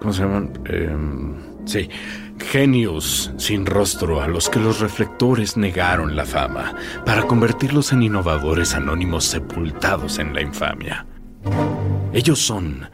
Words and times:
¿Cómo 0.00 0.12
se 0.14 0.22
llaman? 0.22 0.52
Em, 0.64 1.34
sí. 1.66 1.88
Genios 2.38 3.32
sin 3.36 3.66
rostro 3.66 4.22
a 4.22 4.28
los 4.28 4.48
que 4.48 4.58
los 4.58 4.80
reflectores 4.80 5.58
negaron 5.58 6.16
la 6.16 6.24
fama 6.24 6.74
para 7.04 7.24
convertirlos 7.24 7.92
en 7.92 8.02
innovadores 8.02 8.74
anónimos 8.74 9.24
sepultados 9.24 10.18
en 10.18 10.34
la 10.34 10.40
infamia. 10.40 11.06
Ellos 12.14 12.38
son... 12.38 12.88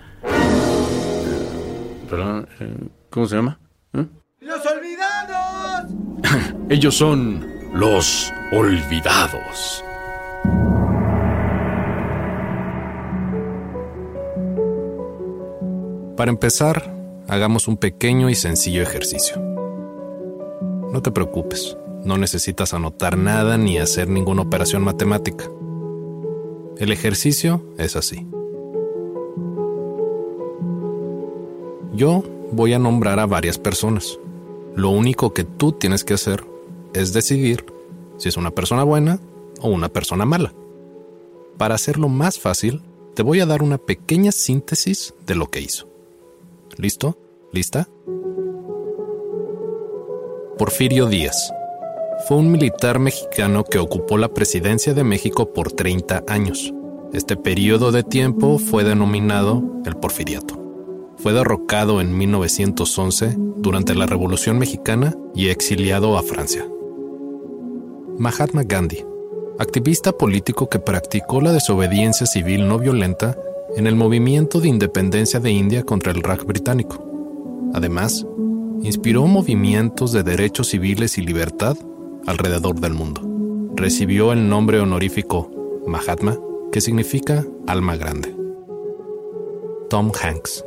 perdón, 2.11 2.49
eh, 2.59 2.89
¿Cómo 3.09 3.27
se 3.27 3.37
llama? 3.37 3.61
¿Eh? 3.93 4.05
¡Los 4.41 4.61
olvidados! 4.67 5.93
Ellos 6.69 6.97
son 6.97 7.47
los 7.73 8.33
olvidados. 8.51 9.85
Para 16.17 16.31
empezar, 16.31 16.96
hagamos 17.29 17.69
un 17.69 17.77
pequeño 17.77 18.31
y 18.31 18.35
sencillo 18.35 18.83
ejercicio. 18.83 19.41
No 20.93 21.03
te 21.03 21.11
preocupes, 21.11 21.77
no 22.05 22.19
necesitas 22.19 22.73
anotar 22.73 23.19
nada 23.19 23.59
ni 23.59 23.79
hacer 23.79 24.09
ninguna 24.09 24.43
operación 24.43 24.83
matemática. 24.83 25.45
El 26.79 26.93
ejercicio 26.93 27.63
es 27.79 27.97
así. 27.97 28.27
Yo 31.95 32.23
voy 32.53 32.75
a 32.75 32.79
nombrar 32.79 33.19
a 33.19 33.27
varias 33.27 33.59
personas. 33.59 34.19
Lo 34.75 34.91
único 34.91 35.33
que 35.33 35.45
tú 35.45 35.73
tienes 35.73 36.05
que 36.05 36.15
hacer 36.15 36.45
es 36.93 37.13
decidir 37.13 37.65
si 38.19 38.29
es 38.29 38.37
una 38.37 38.51
persona 38.51 38.85
buena 38.85 39.19
o 39.61 39.69
una 39.69 39.89
persona 39.89 40.25
mala. 40.25 40.53
Para 41.57 41.75
hacerlo 41.75 42.09
más 42.09 42.39
fácil, 42.39 42.83
te 43.15 43.23
voy 43.23 43.41
a 43.41 43.47
dar 43.47 43.63
una 43.63 43.79
pequeña 43.79 44.31
síntesis 44.31 45.15
de 45.27 45.35
lo 45.35 45.51
que 45.51 45.61
hizo. 45.61 45.96
¿Listo? 46.79 47.19
¿Lista? 47.53 47.89
Porfirio 50.59 51.07
Díaz. 51.07 51.53
Fue 52.29 52.37
un 52.37 52.51
militar 52.51 52.99
mexicano 52.99 53.65
que 53.65 53.79
ocupó 53.79 54.19
la 54.19 54.29
presidencia 54.29 54.93
de 54.93 55.05
México 55.05 55.53
por 55.55 55.73
30 55.73 56.25
años. 56.29 56.75
Este 57.15 57.37
periodo 57.37 57.93
de 57.93 58.03
tiempo 58.03 58.59
fue 58.59 58.85
denominado 58.85 59.63
el 59.87 59.97
Porfiriato. 59.97 60.63
Fue 61.17 61.33
derrocado 61.33 62.03
en 62.03 62.17
1911 62.17 63.37
durante 63.57 63.95
la 63.95 64.07
Revolución 64.07 64.59
Mexicana 64.59 65.15
y 65.35 65.49
exiliado 65.49 66.19
a 66.19 66.23
Francia. 66.23 66.67
Mahatma 68.19 68.65
Gandhi, 68.65 69.05
activista 69.59 70.13
político 70.13 70.69
que 70.69 70.79
practicó 70.79 71.41
la 71.41 71.53
desobediencia 71.53 72.27
civil 72.27 72.69
no 72.69 72.79
violenta 72.79 73.39
en 73.77 73.87
el 73.87 73.95
movimiento 73.95 74.59
de 74.59 74.69
independencia 74.69 75.39
de 75.39 75.51
India 75.51 75.83
contra 75.83 76.11
el 76.11 76.23
Raj 76.23 76.45
británico. 76.45 77.05
Además, 77.75 78.27
inspiró 78.83 79.27
movimientos 79.27 80.13
de 80.13 80.23
derechos 80.23 80.69
civiles 80.69 81.19
y 81.19 81.23
libertad 81.23 81.77
alrededor 82.27 82.81
del 82.81 82.95
mundo. 82.95 83.21
Recibió 83.77 84.33
el 84.33 84.49
nombre 84.49 84.81
honorífico 84.81 85.51
Mahatma, 85.87 86.39
que 86.73 86.81
significa 86.81 87.45
alma 87.67 87.97
grande. 87.97 88.35
Tom 89.91 90.11
Hanks, 90.23 90.65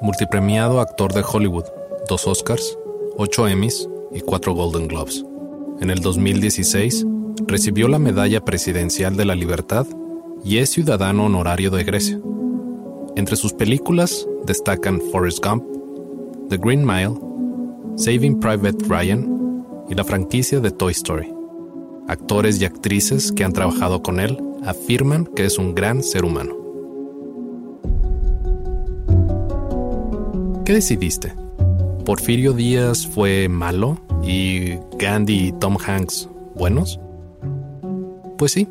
multipremiado 0.00 0.80
actor 0.80 1.12
de 1.12 1.24
Hollywood, 1.28 1.64
dos 2.08 2.28
Oscars, 2.28 2.78
ocho 3.16 3.48
Emmys 3.48 3.88
y 4.12 4.20
cuatro 4.20 4.54
Golden 4.54 4.86
Globes. 4.86 5.24
En 5.80 5.90
el 5.90 5.98
2016, 5.98 7.04
recibió 7.48 7.88
la 7.88 7.98
Medalla 7.98 8.44
Presidencial 8.44 9.16
de 9.16 9.24
la 9.24 9.34
Libertad 9.34 9.84
y 10.44 10.58
es 10.58 10.70
ciudadano 10.70 11.26
honorario 11.26 11.70
de 11.70 11.84
Grecia. 11.84 12.20
Entre 13.16 13.36
sus 13.36 13.52
películas 13.52 14.26
destacan 14.46 15.00
Forrest 15.12 15.44
Gump, 15.44 15.64
The 16.48 16.56
Green 16.56 16.84
Mile, 16.84 17.18
Saving 17.96 18.40
Private 18.40 18.84
Ryan 18.88 19.64
y 19.88 19.94
la 19.94 20.04
franquicia 20.04 20.60
de 20.60 20.70
Toy 20.70 20.92
Story. 20.92 21.32
Actores 22.08 22.60
y 22.60 22.64
actrices 22.64 23.32
que 23.32 23.44
han 23.44 23.52
trabajado 23.52 24.02
con 24.02 24.20
él 24.20 24.38
afirman 24.64 25.26
que 25.26 25.44
es 25.44 25.58
un 25.58 25.74
gran 25.74 26.02
ser 26.02 26.24
humano. 26.24 26.56
¿Qué 30.64 30.74
decidiste? 30.74 31.34
¿Porfirio 32.04 32.52
Díaz 32.52 33.06
fue 33.06 33.48
malo 33.48 33.98
y 34.22 34.76
Gandhi 34.98 35.48
y 35.48 35.52
Tom 35.52 35.76
Hanks 35.84 36.28
buenos? 36.54 37.00
Pues 38.38 38.52
sí, 38.52 38.68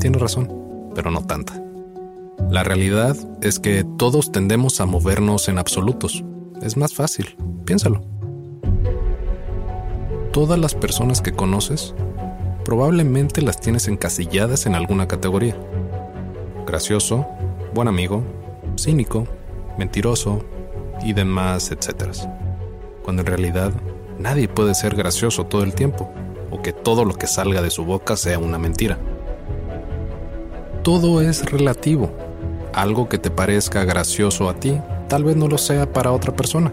tiene 0.00 0.18
razón, 0.18 0.48
pero 0.94 1.10
no 1.10 1.22
tanta. 1.22 1.62
La 2.50 2.64
realidad 2.64 3.16
es 3.42 3.60
que 3.60 3.84
todos 3.96 4.32
tendemos 4.32 4.80
a 4.80 4.86
movernos 4.86 5.48
en 5.48 5.58
absolutos. 5.58 6.24
Es 6.62 6.76
más 6.76 6.94
fácil, 6.94 7.36
piénsalo. 7.64 8.02
Todas 10.32 10.58
las 10.58 10.74
personas 10.74 11.20
que 11.20 11.32
conoces 11.32 11.94
probablemente 12.64 13.42
las 13.42 13.60
tienes 13.60 13.88
encasilladas 13.88 14.66
en 14.66 14.74
alguna 14.74 15.06
categoría. 15.06 15.56
Gracioso, 16.66 17.26
buen 17.74 17.88
amigo, 17.88 18.24
cínico, 18.76 19.26
mentiroso 19.78 20.44
y 21.04 21.12
demás, 21.12 21.70
etc. 21.70 22.10
Cuando 23.04 23.22
en 23.22 23.26
realidad 23.26 23.72
nadie 24.18 24.48
puede 24.48 24.74
ser 24.74 24.94
gracioso 24.94 25.46
todo 25.46 25.62
el 25.62 25.74
tiempo 25.74 26.10
o 26.50 26.62
que 26.62 26.72
todo 26.72 27.04
lo 27.04 27.14
que 27.14 27.26
salga 27.26 27.62
de 27.62 27.70
su 27.70 27.84
boca 27.84 28.16
sea 28.16 28.38
una 28.38 28.58
mentira. 28.58 28.98
Todo 30.82 31.20
es 31.20 31.44
relativo. 31.44 32.10
Algo 32.72 33.06
que 33.06 33.18
te 33.18 33.30
parezca 33.30 33.84
gracioso 33.84 34.48
a 34.48 34.54
ti, 34.54 34.80
tal 35.08 35.24
vez 35.24 35.36
no 35.36 35.46
lo 35.46 35.58
sea 35.58 35.92
para 35.92 36.10
otra 36.10 36.34
persona. 36.34 36.72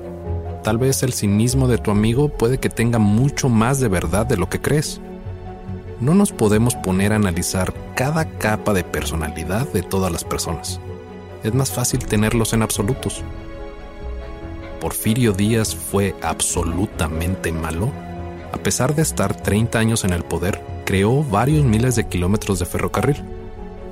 Tal 0.64 0.78
vez 0.78 1.04
el 1.04 1.12
cinismo 1.12 1.68
de 1.68 1.78
tu 1.78 1.92
amigo 1.92 2.30
puede 2.30 2.58
que 2.58 2.70
tenga 2.70 3.00
mucho 3.00 3.50
más 3.50 3.82
de 3.82 3.90
verdad 3.90 4.26
de 4.26 4.38
lo 4.38 4.48
que 4.48 4.62
crees. 4.62 5.02
No 6.00 6.16
nos 6.16 6.32
podemos 6.32 6.74
poner 6.76 7.12
a 7.12 7.18
analizar 7.18 7.74
cada 7.96 8.30
capa 8.30 8.72
de 8.72 8.86
personalidad 8.86 9.68
de 9.74 9.84
todas 9.84 10.10
las 10.10 10.24
personas. 10.24 10.80
Es 11.44 11.54
más 11.54 11.72
fácil 11.72 12.00
tenerlos 12.00 12.54
en 12.54 12.62
absolutos. 12.62 13.24
Porfirio 14.80 15.34
Díaz 15.34 15.76
fue 15.76 16.16
absolutamente 16.22 17.52
malo. 17.52 17.92
A 18.54 18.58
pesar 18.58 18.96
de 18.96 19.02
estar 19.02 19.36
30 19.36 19.78
años 19.78 20.06
en 20.06 20.14
el 20.14 20.24
poder, 20.24 20.62
creó 20.86 21.26
varios 21.26 21.66
miles 21.66 21.98
de 21.98 22.08
kilómetros 22.08 22.60
de 22.60 22.66
ferrocarril, 22.66 23.22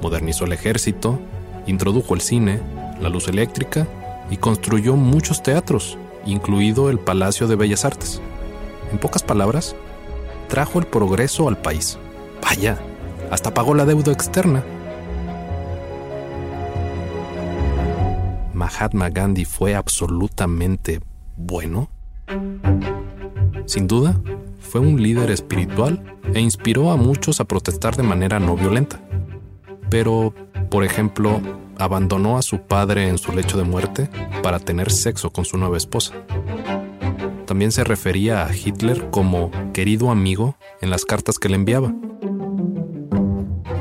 modernizó 0.06 0.46
el 0.46 0.54
ejército, 0.54 1.20
introdujo 1.66 2.14
el 2.14 2.22
cine, 2.22 2.62
la 3.02 3.10
luz 3.10 3.28
eléctrica 3.28 3.88
y 4.30 4.38
construyó 4.38 4.96
muchos 4.96 5.42
teatros, 5.42 5.98
incluido 6.28 6.92
el 6.92 7.00
Palacio 7.00 7.48
de 7.48 7.56
Bellas 7.56 7.86
Artes. 7.86 8.22
En 8.92 9.00
pocas 9.00 9.24
palabras, 9.24 9.76
trajo 10.48 10.78
el 10.78 10.86
progreso 10.86 11.48
al 11.48 11.58
país. 11.58 11.98
Vaya, 12.40 12.78
hasta 13.32 13.52
pagó 13.52 13.74
la 13.74 13.86
deuda 13.86 14.12
externa. 14.12 14.64
Mahatma 18.54 19.10
Gandhi 19.10 19.46
fue 19.46 19.74
absolutamente 19.74 21.02
bueno? 21.36 21.90
Sin 23.66 23.88
duda, 23.88 24.22
fue 24.60 24.82
un 24.82 25.02
líder 25.02 25.32
espiritual 25.32 26.00
e 26.32 26.40
inspiró 26.40 26.92
a 26.92 26.96
muchos 26.96 27.40
a 27.40 27.46
protestar 27.46 27.96
de 27.96 28.04
manera 28.04 28.40
no 28.40 28.56
violenta. 28.56 29.00
Pero, 29.90 30.34
por 30.70 30.84
ejemplo, 30.84 31.42
abandonó 31.78 32.38
a 32.38 32.42
su 32.42 32.62
padre 32.62 33.08
en 33.08 33.18
su 33.18 33.34
lecho 33.34 33.58
de 33.58 33.64
muerte 33.64 34.10
para 34.42 34.60
tener 34.60 34.92
sexo 34.92 35.32
con 35.32 35.46
su 35.46 35.58
nueva 35.58 35.78
esposa. 35.78 36.14
También 37.46 37.72
se 37.72 37.84
refería 37.84 38.46
a 38.46 38.56
Hitler 38.56 39.10
como 39.12 39.52
querido 39.74 40.10
amigo 40.10 40.58
en 40.82 40.90
las 40.90 41.06
cartas 41.06 41.38
que 41.38 41.50
le 41.50 41.56
enviaba. 41.56 41.94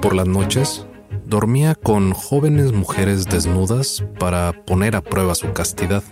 Por 0.02 0.14
las 0.14 0.28
noches, 0.28 0.86
dormía 1.24 1.74
con 1.74 2.12
jóvenes 2.12 2.72
mujeres 2.72 3.26
desnudas 3.26 4.04
para 4.18 4.52
poner 4.64 4.96
a 4.96 5.00
prueba 5.00 5.34
su 5.34 5.52
castidad. 5.52 6.02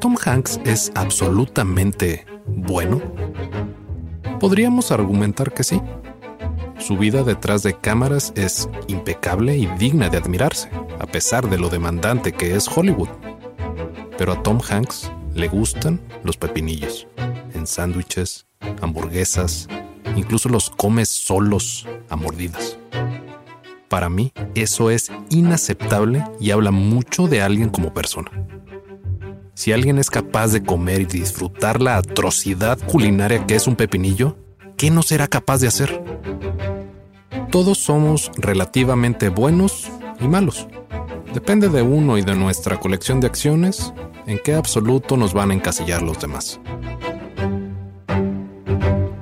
¿Tom 0.00 0.16
Hanks 0.22 0.60
es 0.66 0.92
absolutamente 0.94 2.26
bueno? 2.46 3.00
Podríamos 4.38 4.92
argumentar 4.92 5.54
que 5.54 5.64
sí. 5.64 5.80
Su 6.86 6.98
vida 6.98 7.22
detrás 7.22 7.62
de 7.62 7.72
cámaras 7.72 8.34
es 8.36 8.68
impecable 8.88 9.56
y 9.56 9.64
digna 9.78 10.10
de 10.10 10.18
admirarse, 10.18 10.68
a 11.00 11.06
pesar 11.06 11.48
de 11.48 11.56
lo 11.56 11.70
demandante 11.70 12.32
que 12.32 12.54
es 12.54 12.68
Hollywood. 12.68 13.08
pero 14.18 14.32
a 14.32 14.42
Tom 14.42 14.60
Hanks 14.60 15.10
le 15.32 15.48
gustan 15.48 15.98
los 16.24 16.36
pepinillos, 16.36 17.08
en 17.54 17.66
sándwiches, 17.66 18.44
hamburguesas, 18.82 19.66
incluso 20.14 20.50
los 20.50 20.68
come 20.68 21.06
solos 21.06 21.88
a 22.10 22.16
mordidas. 22.16 22.76
Para 23.88 24.10
mí, 24.10 24.34
eso 24.54 24.90
es 24.90 25.10
inaceptable 25.30 26.22
y 26.38 26.50
habla 26.50 26.70
mucho 26.70 27.28
de 27.28 27.40
alguien 27.40 27.70
como 27.70 27.94
persona. 27.94 28.30
Si 29.54 29.72
alguien 29.72 29.98
es 29.98 30.10
capaz 30.10 30.48
de 30.48 30.62
comer 30.62 31.00
y 31.00 31.06
disfrutar 31.06 31.80
la 31.80 31.96
atrocidad 31.96 32.78
culinaria 32.86 33.46
que 33.46 33.54
es 33.54 33.66
un 33.66 33.74
pepinillo, 33.74 34.36
¿qué 34.76 34.90
no 34.90 35.02
será 35.02 35.28
capaz 35.28 35.62
de 35.62 35.68
hacer? 35.68 36.13
Todos 37.54 37.78
somos 37.78 38.32
relativamente 38.36 39.28
buenos 39.28 39.88
y 40.18 40.26
malos. 40.26 40.66
Depende 41.32 41.68
de 41.68 41.82
uno 41.82 42.18
y 42.18 42.22
de 42.22 42.34
nuestra 42.34 42.80
colección 42.80 43.20
de 43.20 43.28
acciones 43.28 43.92
en 44.26 44.40
qué 44.40 44.56
absoluto 44.56 45.16
nos 45.16 45.34
van 45.34 45.52
a 45.52 45.54
encasillar 45.54 46.02
los 46.02 46.18
demás. 46.18 46.58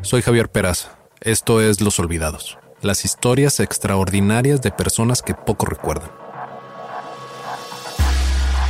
Soy 0.01 0.23
Javier 0.23 0.51
Peraza. 0.51 0.97
Esto 1.21 1.61
es 1.61 1.83
Los 1.83 1.99
Olvidados, 1.99 2.57
las 2.81 3.05
historias 3.05 3.61
extraordinarias 3.61 4.63
de 4.63 4.71
personas 4.71 5.21
que 5.21 5.35
poco 5.35 5.67
recuerdan. 5.67 6.11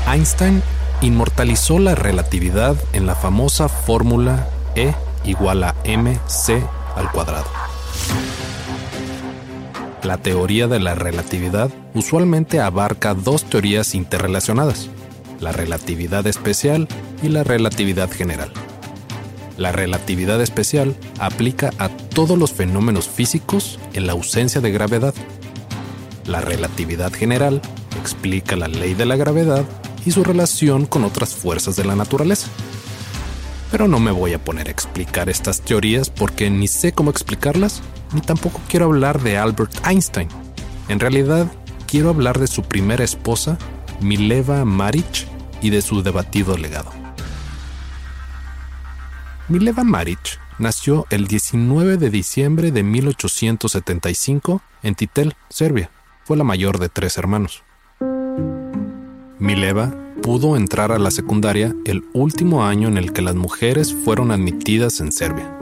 Einstein 0.09 0.61
inmortalizó 1.03 1.79
la 1.79 1.95
relatividad 1.95 2.75
en 2.95 3.07
la 3.07 3.15
famosa 3.15 3.69
fórmula 3.69 4.49
E 4.75 4.93
igual 5.25 5.63
a 5.63 5.77
mc 5.85 6.69
al 6.97 7.13
cuadrado. 7.13 7.62
La 10.03 10.19
teoría 10.19 10.67
de 10.67 10.81
la 10.81 10.97
relatividad 10.97 11.71
usualmente 11.95 12.59
abarca 12.59 13.15
dos 13.15 13.45
teorías 13.45 13.95
interrelacionadas, 13.95 14.89
la 15.39 15.53
relatividad 15.53 16.27
especial 16.27 16.89
y 17.23 17.29
la 17.29 17.45
relatividad 17.45 18.11
general. 18.11 18.51
La 19.57 19.71
relatividad 19.71 20.41
especial 20.43 20.97
aplica 21.21 21.71
a 21.79 21.89
todos 21.89 22.37
los 22.37 22.53
fenómenos 22.53 23.09
físicos 23.09 23.79
en 23.93 24.09
la 24.09 24.13
ausencia 24.15 24.61
de 24.61 24.73
gravedad. 24.73 25.15
La 26.27 26.41
relatividad 26.41 27.13
general 27.13 27.63
explica 28.01 28.57
la 28.57 28.67
ley 28.67 28.95
de 28.95 29.07
la 29.07 29.15
gravedad 29.15 29.65
y 30.05 30.11
su 30.11 30.25
relación 30.25 30.85
con 30.87 31.05
otras 31.05 31.33
fuerzas 31.33 31.77
de 31.77 31.85
la 31.85 31.95
naturaleza. 31.95 32.49
Pero 33.73 33.89
no 33.89 33.99
me 33.99 34.11
voy 34.11 34.35
a 34.35 34.39
poner 34.39 34.69
a 34.69 34.71
explicar 34.71 35.31
estas 35.31 35.63
teorías 35.63 36.11
porque 36.11 36.51
ni 36.51 36.69
sé 36.69 36.93
cómo 36.93 37.11
explicarlas, 37.11 37.83
ni 38.13 38.21
tampoco 38.21 38.61
quiero 38.69 38.85
hablar 38.85 39.23
de 39.23 39.39
Albert 39.39 39.73
Einstein. 39.87 40.29
En 40.89 41.01
realidad, 41.01 41.51
quiero 41.89 42.11
hablar 42.11 42.39
de 42.39 42.47
su 42.47 42.63
primera 42.63 43.03
esposa, 43.03 43.57
Mileva 44.01 44.67
Maric, 44.67 45.27
y 45.63 45.71
de 45.71 45.81
su 45.81 46.03
debatido 46.03 46.59
legado. 46.59 46.91
Mileva 49.49 49.85
Maric 49.85 50.39
nació 50.59 51.07
el 51.09 51.27
19 51.27 51.97
de 51.97 52.11
diciembre 52.11 52.73
de 52.73 52.83
1875 52.83 54.61
en 54.83 54.95
Titel, 54.95 55.35
Serbia. 55.49 55.91
Fue 56.25 56.37
la 56.37 56.45
mayor 56.45 56.79
de 56.79 56.91
tres 56.91 57.17
hermanos. 57.17 57.63
Mileva 59.39 60.02
pudo 60.23 60.57
entrar 60.57 60.93
a 60.93 60.99
la 60.99 61.11
secundaria 61.11 61.77
el 61.85 62.05
último 62.13 62.65
año 62.65 62.89
en 62.89 62.97
el 62.97 63.13
que 63.13 63.23
las 63.23 63.35
mujeres 63.35 63.93
fueron 63.93 64.31
admitidas 64.31 65.01
en 65.01 65.13
Serbia. 65.13 65.59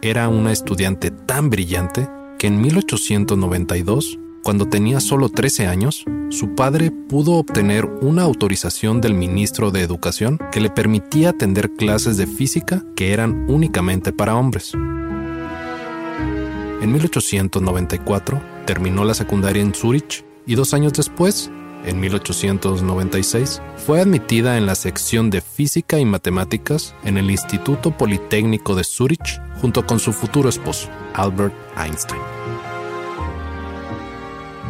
Era 0.00 0.28
una 0.28 0.52
estudiante 0.52 1.10
tan 1.10 1.50
brillante 1.50 2.08
que 2.38 2.46
en 2.46 2.60
1892, 2.60 4.18
cuando 4.42 4.68
tenía 4.68 5.00
solo 5.00 5.28
13 5.28 5.66
años, 5.66 6.04
su 6.30 6.54
padre 6.54 6.90
pudo 6.90 7.32
obtener 7.32 7.84
una 7.84 8.22
autorización 8.22 9.00
del 9.00 9.14
ministro 9.14 9.70
de 9.70 9.82
Educación 9.82 10.38
que 10.50 10.60
le 10.60 10.70
permitía 10.70 11.30
atender 11.30 11.72
clases 11.72 12.16
de 12.16 12.26
física 12.26 12.84
que 12.96 13.12
eran 13.12 13.46
únicamente 13.48 14.12
para 14.12 14.36
hombres. 14.36 14.72
En 16.80 16.92
1894 16.92 18.40
terminó 18.64 19.04
la 19.04 19.14
secundaria 19.14 19.62
en 19.62 19.74
Zurich 19.74 20.24
y 20.46 20.54
dos 20.54 20.72
años 20.72 20.92
después 20.94 21.50
en 21.84 22.00
1896, 22.00 23.60
fue 23.76 24.00
admitida 24.00 24.56
en 24.56 24.66
la 24.66 24.74
sección 24.74 25.30
de 25.30 25.40
Física 25.40 25.98
y 25.98 26.04
Matemáticas 26.04 26.94
en 27.04 27.18
el 27.18 27.30
Instituto 27.30 27.96
Politécnico 27.96 28.74
de 28.74 28.84
Zurich 28.84 29.40
junto 29.60 29.86
con 29.86 29.98
su 29.98 30.12
futuro 30.12 30.48
esposo, 30.48 30.88
Albert 31.14 31.54
Einstein. 31.76 32.20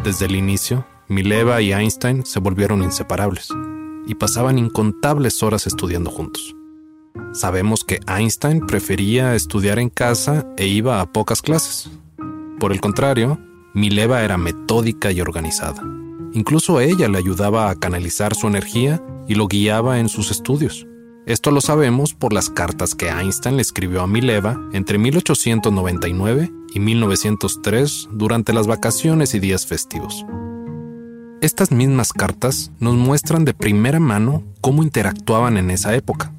Desde 0.04 0.26
el 0.26 0.36
inicio, 0.36 0.86
Mileva 1.08 1.60
y 1.60 1.72
Einstein 1.72 2.24
se 2.24 2.40
volvieron 2.40 2.82
inseparables 2.82 3.48
y 4.06 4.14
pasaban 4.14 4.58
incontables 4.58 5.42
horas 5.42 5.66
estudiando 5.66 6.10
juntos. 6.10 6.56
Sabemos 7.34 7.84
que 7.84 8.00
Einstein 8.08 8.66
prefería 8.66 9.34
estudiar 9.34 9.78
en 9.78 9.90
casa 9.90 10.46
e 10.56 10.66
iba 10.66 11.00
a 11.00 11.12
pocas 11.12 11.42
clases. 11.42 11.90
Por 12.58 12.72
el 12.72 12.80
contrario, 12.80 13.38
Mileva 13.74 14.22
era 14.22 14.36
metódica 14.36 15.12
y 15.12 15.20
organizada 15.20 15.82
Incluso 16.34 16.80
ella 16.80 17.08
le 17.08 17.18
ayudaba 17.18 17.70
a 17.70 17.74
canalizar 17.74 18.34
su 18.34 18.46
energía 18.46 19.02
y 19.28 19.34
lo 19.34 19.48
guiaba 19.48 19.98
en 19.98 20.08
sus 20.08 20.30
estudios. 20.30 20.86
Esto 21.26 21.50
lo 21.50 21.60
sabemos 21.60 22.14
por 22.14 22.32
las 22.32 22.50
cartas 22.50 22.94
que 22.94 23.08
Einstein 23.08 23.56
le 23.56 23.62
escribió 23.62 24.02
a 24.02 24.06
Mileva 24.06 24.60
entre 24.72 24.98
1899 24.98 26.50
y 26.74 26.80
1903 26.80 28.08
durante 28.12 28.52
las 28.52 28.66
vacaciones 28.66 29.34
y 29.34 29.38
días 29.38 29.66
festivos. 29.66 30.26
Estas 31.40 31.70
mismas 31.70 32.12
cartas 32.12 32.72
nos 32.80 32.94
muestran 32.94 33.44
de 33.44 33.54
primera 33.54 34.00
mano 34.00 34.42
cómo 34.60 34.82
interactuaban 34.82 35.56
en 35.56 35.70
esa 35.70 35.94
época. 35.94 36.32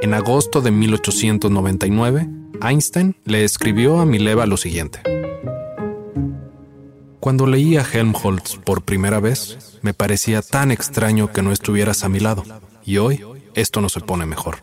En 0.00 0.14
agosto 0.14 0.60
de 0.60 0.70
1899, 0.70 2.28
Einstein 2.62 3.16
le 3.24 3.44
escribió 3.44 3.98
a 3.98 4.06
Mileva 4.06 4.46
lo 4.46 4.56
siguiente. 4.56 5.00
Cuando 7.20 7.46
leí 7.46 7.76
a 7.76 7.82
Helmholtz 7.82 8.56
por 8.64 8.82
primera 8.82 9.18
vez, 9.18 9.78
me 9.82 9.92
parecía 9.92 10.40
tan 10.40 10.70
extraño 10.70 11.32
que 11.32 11.42
no 11.42 11.52
estuvieras 11.52 12.04
a 12.04 12.08
mi 12.08 12.20
lado, 12.20 12.44
y 12.84 12.98
hoy 12.98 13.24
esto 13.54 13.80
no 13.80 13.88
se 13.88 14.00
pone 14.00 14.24
mejor. 14.24 14.58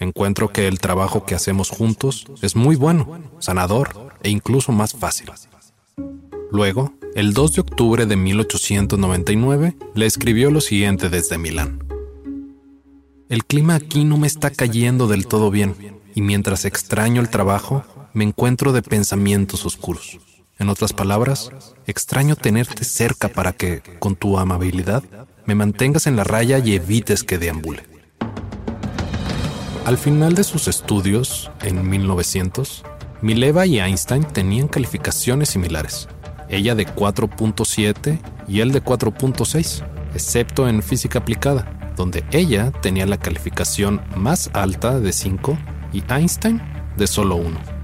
Encuentro 0.00 0.48
que 0.48 0.66
el 0.66 0.80
trabajo 0.80 1.24
que 1.24 1.34
hacemos 1.36 1.70
juntos 1.70 2.26
es 2.42 2.56
muy 2.56 2.74
bueno, 2.74 3.20
sanador 3.38 4.12
e 4.22 4.30
incluso 4.30 4.72
más 4.72 4.92
fácil. 4.92 5.30
Luego, 6.50 6.94
el 7.14 7.32
2 7.32 7.52
de 7.52 7.60
octubre 7.60 8.06
de 8.06 8.16
1899, 8.16 9.76
le 9.94 10.06
escribió 10.06 10.50
lo 10.50 10.60
siguiente 10.60 11.10
desde 11.10 11.38
Milán. 11.38 11.84
El 13.28 13.44
clima 13.44 13.74
aquí 13.76 14.04
no 14.04 14.18
me 14.18 14.26
está 14.26 14.50
cayendo 14.50 15.06
del 15.06 15.26
todo 15.26 15.50
bien, 15.50 16.00
y 16.14 16.22
mientras 16.22 16.64
extraño 16.64 17.20
el 17.20 17.30
trabajo, 17.30 17.84
me 18.14 18.24
encuentro 18.24 18.72
de 18.72 18.82
pensamientos 18.82 19.64
oscuros. 19.64 20.18
En 20.58 20.68
otras 20.70 20.92
palabras, 20.92 21.50
extraño 21.86 22.34
tenerte 22.34 22.82
cerca 22.82 23.28
para 23.28 23.52
que, 23.52 23.80
con 24.00 24.16
tu 24.16 24.38
amabilidad, 24.38 25.04
me 25.46 25.54
mantengas 25.54 26.08
en 26.08 26.16
la 26.16 26.24
raya 26.24 26.58
y 26.58 26.74
evites 26.74 27.22
que 27.22 27.38
deambule. 27.38 27.84
Al 29.84 29.98
final 29.98 30.34
de 30.34 30.42
sus 30.42 30.66
estudios, 30.66 31.48
en 31.62 31.88
1900, 31.88 32.84
Mileva 33.22 33.66
y 33.66 33.78
Einstein 33.78 34.24
tenían 34.24 34.66
calificaciones 34.66 35.50
similares, 35.50 36.08
ella 36.48 36.74
de 36.74 36.88
4.7 36.88 38.20
y 38.48 38.60
él 38.60 38.72
de 38.72 38.82
4.6, 38.82 39.84
excepto 40.14 40.68
en 40.68 40.82
física 40.82 41.20
aplicada, 41.20 41.92
donde 41.96 42.24
ella 42.32 42.72
tenía 42.82 43.06
la 43.06 43.18
calificación 43.18 44.02
más 44.16 44.50
alta 44.54 44.98
de 44.98 45.12
5 45.12 45.56
y 45.92 46.02
Einstein 46.12 46.60
de 46.96 47.06
solo 47.06 47.36
1 47.36 47.77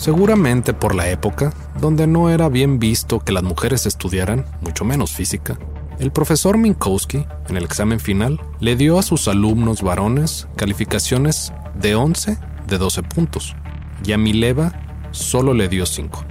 seguramente 0.00 0.72
por 0.72 0.94
la 0.94 1.10
época, 1.10 1.52
donde 1.78 2.06
no 2.06 2.30
era 2.30 2.48
bien 2.48 2.78
visto 2.78 3.20
que 3.20 3.32
las 3.32 3.42
mujeres 3.42 3.84
estudiaran, 3.84 4.46
mucho 4.62 4.86
menos 4.86 5.12
física. 5.12 5.58
El 5.98 6.10
profesor 6.10 6.56
Minkowski, 6.56 7.26
en 7.48 7.58
el 7.58 7.64
examen 7.64 8.00
final, 8.00 8.40
le 8.60 8.76
dio 8.76 8.98
a 8.98 9.02
sus 9.02 9.28
alumnos 9.28 9.82
varones 9.82 10.48
calificaciones 10.56 11.52
de 11.78 11.94
11 11.94 12.38
de 12.66 12.78
12 12.78 13.02
puntos, 13.02 13.54
y 14.02 14.12
a 14.12 14.18
Mileva 14.18 14.72
solo 15.10 15.52
le 15.52 15.68
dio 15.68 15.84
5. 15.84 16.24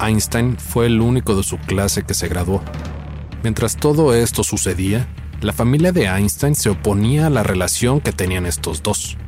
Einstein 0.00 0.56
fue 0.56 0.86
el 0.86 1.00
único 1.00 1.34
de 1.34 1.42
su 1.42 1.58
clase 1.58 2.04
que 2.04 2.14
se 2.14 2.28
graduó. 2.28 2.62
Mientras 3.42 3.76
todo 3.76 4.14
esto 4.14 4.44
sucedía, 4.44 5.08
la 5.40 5.52
familia 5.52 5.90
de 5.90 6.04
Einstein 6.04 6.54
se 6.54 6.70
oponía 6.70 7.26
a 7.26 7.30
la 7.30 7.42
relación 7.42 8.00
que 8.00 8.12
tenían 8.12 8.46
estos 8.46 8.84
dos. 8.84 9.18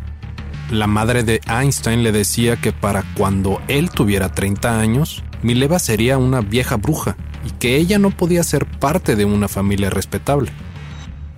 La 0.73 0.87
madre 0.87 1.23
de 1.23 1.43
Einstein 1.47 2.03
le 2.03 2.13
decía 2.13 2.57
que 2.57 2.73
para 2.73 3.03
cuando 3.13 3.61
él 3.69 3.91
tuviera 3.91 4.33
30 4.33 4.81
años, 4.81 5.23
Mileva 5.43 5.79
sería 5.79 6.17
una 6.17 6.41
vieja 6.41 6.77
bruja 6.77 7.15
y 7.45 7.51
que 7.51 7.77
ella 7.77 7.99
no 7.99 8.11
podía 8.11 8.43
ser 8.43 8.65
parte 8.65 9.15
de 9.15 9.27
una 9.27 9.49
familia 9.49 9.91
respetable. 9.91 10.51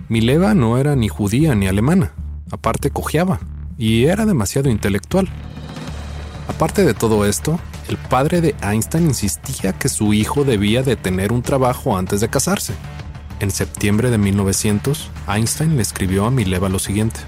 Mileva 0.07 0.53
no 0.53 0.77
era 0.77 0.95
ni 0.95 1.09
judía 1.09 1.53
ni 1.53 1.67
alemana, 1.67 2.13
aparte 2.49 2.91
cojeaba 2.91 3.41
y 3.77 4.05
era 4.05 4.25
demasiado 4.25 4.69
intelectual. 4.69 5.27
Aparte 6.47 6.85
de 6.85 6.93
todo 6.93 7.25
esto, 7.25 7.59
el 7.89 7.97
padre 7.97 8.39
de 8.39 8.55
Einstein 8.61 9.07
insistía 9.07 9.73
que 9.73 9.89
su 9.89 10.13
hijo 10.13 10.45
debía 10.45 10.81
de 10.81 10.95
tener 10.95 11.33
un 11.33 11.41
trabajo 11.41 11.97
antes 11.97 12.21
de 12.21 12.29
casarse. 12.29 12.73
En 13.41 13.51
septiembre 13.51 14.11
de 14.11 14.17
1900, 14.17 15.11
Einstein 15.27 15.75
le 15.75 15.81
escribió 15.81 16.25
a 16.25 16.31
Mileva 16.31 16.69
lo 16.69 16.79
siguiente. 16.79 17.19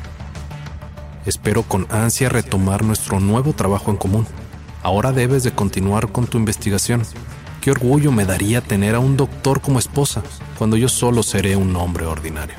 Espero 1.28 1.64
con 1.64 1.88
ansia 1.90 2.30
retomar 2.30 2.86
nuestro 2.86 3.20
nuevo 3.20 3.52
trabajo 3.52 3.92
en 3.92 3.98
común. 3.98 4.26
Ahora 4.82 5.12
debes 5.12 5.44
de 5.44 5.52
continuar 5.52 6.10
con 6.14 6.26
tu 6.26 6.38
investigación. 6.38 7.04
Qué 7.60 7.70
orgullo 7.70 8.14
me 8.14 8.24
daría 8.24 8.62
tener 8.62 8.96
a 8.96 9.00
un 9.00 9.18
doctor 9.18 9.60
como 9.60 9.78
esposa, 9.78 10.24
cuando 10.58 10.78
yo 10.78 10.88
solo 10.88 11.24
seré 11.24 11.58
un 11.58 11.76
hombre 11.76 12.06
ordinario. 12.06 12.56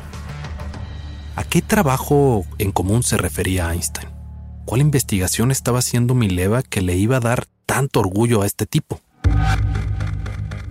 ¿A 1.34 1.44
qué 1.44 1.62
trabajo 1.62 2.44
en 2.58 2.70
común 2.70 3.02
se 3.02 3.16
refería 3.16 3.72
Einstein? 3.72 4.10
¿Cuál 4.66 4.82
investigación 4.82 5.50
estaba 5.50 5.78
haciendo 5.78 6.14
Mileva 6.14 6.62
que 6.62 6.82
le 6.82 6.94
iba 6.94 7.16
a 7.16 7.20
dar 7.20 7.46
tanto 7.64 8.00
orgullo 8.00 8.42
a 8.42 8.46
este 8.46 8.66
tipo? 8.66 9.00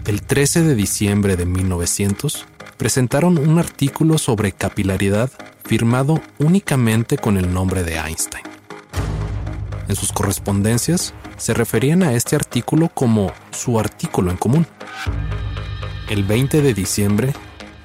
El 0.05 0.21
13 0.21 0.61
de 0.61 0.75
diciembre 0.75 1.35
de 1.35 1.47
1900, 1.47 2.45
presentaron 2.77 3.39
un 3.39 3.57
artículo 3.57 4.19
sobre 4.19 4.51
capilaridad 4.51 5.31
firmado 5.67 6.21
únicamente 6.39 7.17
con 7.17 7.37
el 7.37 7.53
nombre 7.53 7.83
de 7.83 7.97
Einstein. 7.97 8.45
En 9.89 9.95
sus 9.95 10.13
correspondencias 10.13 11.13
se 11.35 11.53
referían 11.53 12.03
a 12.03 12.13
este 12.13 12.37
artículo 12.37 12.89
como 12.93 13.33
su 13.51 13.77
artículo 13.77 14.31
en 14.31 14.37
común. 14.37 14.65
El 16.09 16.23
20 16.23 16.61
de 16.61 16.73
diciembre, 16.73 17.33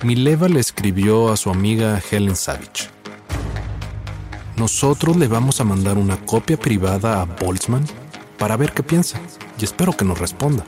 Mileva 0.05 0.49
le 0.49 0.61
escribió 0.61 1.33
a 1.33 1.37
su 1.37 1.51
amiga 1.51 2.01
Helen 2.11 2.37
Savage. 2.37 2.89
Nosotros 4.57 5.17
le 5.17 5.27
vamos 5.27 5.61
a 5.61 5.65
mandar 5.65 5.99
una 5.99 6.17
copia 6.19 6.57
privada 6.57 7.21
a 7.21 7.25
Boltzmann 7.25 7.85
para 8.39 8.57
ver 8.57 8.73
qué 8.73 8.85
piensa 8.85 9.21
y 9.59 9.65
espero 9.65 9.93
que 9.93 10.05
nos 10.05 10.21
responda. 10.21 10.65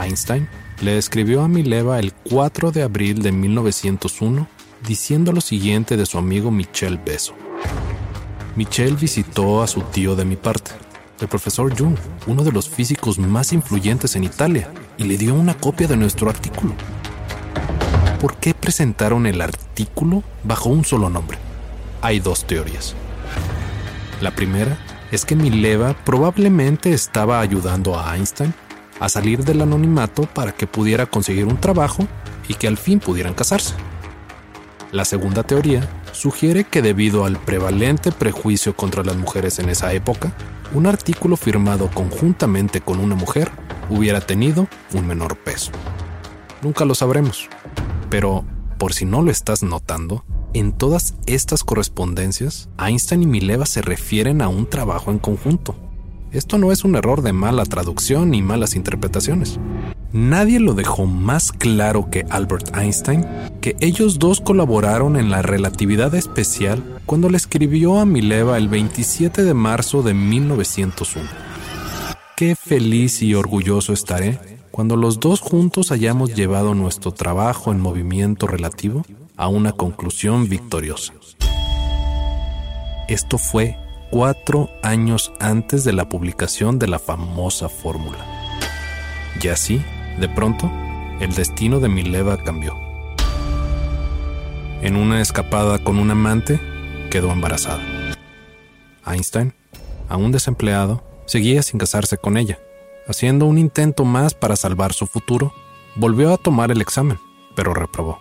Einstein 0.00 0.48
le 0.80 0.96
escribió 0.96 1.42
a 1.42 1.48
Mileva 1.48 1.98
el 1.98 2.14
4 2.14 2.72
de 2.72 2.82
abril 2.82 3.20
de 3.22 3.30
1901 3.30 4.61
diciendo 4.86 5.32
lo 5.32 5.40
siguiente 5.40 5.96
de 5.96 6.06
su 6.06 6.18
amigo 6.18 6.50
Michel 6.50 6.98
Beso. 6.98 7.34
Michel 8.56 8.96
visitó 8.96 9.62
a 9.62 9.66
su 9.66 9.82
tío 9.82 10.16
de 10.16 10.24
mi 10.24 10.36
parte, 10.36 10.72
el 11.20 11.28
profesor 11.28 11.76
Jung, 11.76 11.96
uno 12.26 12.42
de 12.42 12.52
los 12.52 12.68
físicos 12.68 13.18
más 13.18 13.52
influyentes 13.52 14.16
en 14.16 14.24
Italia, 14.24 14.72
y 14.98 15.04
le 15.04 15.16
dio 15.16 15.34
una 15.34 15.54
copia 15.54 15.86
de 15.86 15.96
nuestro 15.96 16.28
artículo. 16.28 16.74
¿Por 18.20 18.36
qué 18.36 18.54
presentaron 18.54 19.26
el 19.26 19.40
artículo 19.40 20.22
bajo 20.44 20.68
un 20.68 20.84
solo 20.84 21.08
nombre? 21.08 21.38
Hay 22.02 22.20
dos 22.20 22.44
teorías. 22.44 22.94
La 24.20 24.34
primera 24.34 24.76
es 25.12 25.24
que 25.24 25.36
Mileva 25.36 25.94
probablemente 26.04 26.92
estaba 26.92 27.40
ayudando 27.40 27.98
a 27.98 28.16
Einstein 28.16 28.52
a 29.00 29.08
salir 29.08 29.44
del 29.44 29.62
anonimato 29.62 30.22
para 30.24 30.52
que 30.52 30.66
pudiera 30.66 31.06
conseguir 31.06 31.46
un 31.46 31.58
trabajo 31.58 32.06
y 32.48 32.54
que 32.54 32.68
al 32.68 32.76
fin 32.76 33.00
pudieran 33.00 33.34
casarse. 33.34 33.74
La 34.92 35.06
segunda 35.06 35.42
teoría 35.42 35.88
sugiere 36.12 36.64
que 36.64 36.82
debido 36.82 37.24
al 37.24 37.38
prevalente 37.38 38.12
prejuicio 38.12 38.76
contra 38.76 39.02
las 39.02 39.16
mujeres 39.16 39.58
en 39.58 39.70
esa 39.70 39.94
época, 39.94 40.34
un 40.74 40.86
artículo 40.86 41.38
firmado 41.38 41.88
conjuntamente 41.88 42.82
con 42.82 43.00
una 43.00 43.14
mujer 43.14 43.50
hubiera 43.88 44.20
tenido 44.20 44.68
un 44.92 45.06
menor 45.06 45.38
peso. 45.38 45.72
Nunca 46.60 46.84
lo 46.84 46.94
sabremos, 46.94 47.48
pero 48.10 48.44
por 48.76 48.92
si 48.92 49.06
no 49.06 49.22
lo 49.22 49.30
estás 49.30 49.62
notando, 49.62 50.26
en 50.52 50.72
todas 50.72 51.14
estas 51.24 51.64
correspondencias, 51.64 52.68
Einstein 52.78 53.22
y 53.22 53.26
Mileva 53.26 53.64
se 53.64 53.80
refieren 53.80 54.42
a 54.42 54.48
un 54.48 54.68
trabajo 54.68 55.10
en 55.10 55.18
conjunto. 55.18 55.74
Esto 56.32 56.58
no 56.58 56.70
es 56.70 56.84
un 56.84 56.96
error 56.96 57.22
de 57.22 57.32
mala 57.32 57.64
traducción 57.64 58.30
ni 58.30 58.42
malas 58.42 58.76
interpretaciones. 58.76 59.58
Nadie 60.12 60.60
lo 60.60 60.74
dejó 60.74 61.06
más 61.06 61.52
claro 61.52 62.10
que 62.10 62.26
Albert 62.28 62.76
Einstein 62.76 63.26
que 63.62 63.76
ellos 63.80 64.18
dos 64.18 64.42
colaboraron 64.42 65.16
en 65.16 65.30
la 65.30 65.40
relatividad 65.40 66.14
especial 66.14 67.00
cuando 67.06 67.30
le 67.30 67.38
escribió 67.38 67.98
a 67.98 68.04
Mileva 68.04 68.58
el 68.58 68.68
27 68.68 69.42
de 69.42 69.54
marzo 69.54 70.02
de 70.02 70.12
1901. 70.12 71.28
Qué 72.36 72.54
feliz 72.56 73.22
y 73.22 73.34
orgulloso 73.34 73.94
estaré 73.94 74.38
cuando 74.70 74.96
los 74.96 75.18
dos 75.18 75.40
juntos 75.40 75.92
hayamos 75.92 76.34
llevado 76.34 76.74
nuestro 76.74 77.12
trabajo 77.12 77.72
en 77.72 77.80
movimiento 77.80 78.46
relativo 78.46 79.06
a 79.38 79.48
una 79.48 79.72
conclusión 79.72 80.46
victoriosa. 80.46 81.14
Esto 83.08 83.38
fue 83.38 83.78
cuatro 84.10 84.68
años 84.82 85.32
antes 85.40 85.84
de 85.84 85.94
la 85.94 86.10
publicación 86.10 86.78
de 86.78 86.88
la 86.88 86.98
famosa 86.98 87.70
fórmula. 87.70 88.18
Y 89.42 89.48
así, 89.48 89.80
de 90.18 90.28
pronto, 90.28 90.70
el 91.20 91.34
destino 91.34 91.80
de 91.80 91.88
Mileva 91.88 92.36
cambió. 92.42 92.76
En 94.82 94.96
una 94.96 95.20
escapada 95.20 95.78
con 95.78 95.98
un 95.98 96.10
amante, 96.10 96.60
quedó 97.10 97.30
embarazada. 97.30 97.80
Einstein, 99.06 99.54
aún 100.08 100.32
desempleado, 100.32 101.04
seguía 101.26 101.62
sin 101.62 101.78
casarse 101.78 102.18
con 102.18 102.36
ella. 102.36 102.58
Haciendo 103.06 103.46
un 103.46 103.58
intento 103.58 104.04
más 104.04 104.34
para 104.34 104.56
salvar 104.56 104.92
su 104.92 105.06
futuro, 105.06 105.52
volvió 105.96 106.32
a 106.32 106.36
tomar 106.36 106.70
el 106.70 106.80
examen, 106.80 107.18
pero 107.54 107.74
reprobó. 107.74 108.20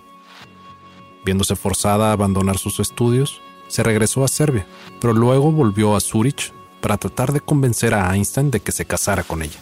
Viéndose 1.25 1.55
forzada 1.55 2.09
a 2.09 2.13
abandonar 2.13 2.57
sus 2.57 2.79
estudios, 2.79 3.41
se 3.67 3.83
regresó 3.83 4.23
a 4.23 4.27
Serbia, 4.27 4.65
pero 4.99 5.13
luego 5.13 5.51
volvió 5.51 5.95
a 5.95 5.99
Zurich 5.99 6.51
para 6.81 6.97
tratar 6.97 7.31
de 7.31 7.41
convencer 7.41 7.93
a 7.93 8.13
Einstein 8.13 8.51
de 8.51 8.59
que 8.59 8.71
se 8.71 8.85
casara 8.85 9.23
con 9.23 9.41
ella. 9.43 9.59